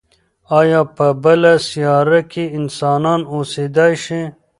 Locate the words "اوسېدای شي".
3.33-4.21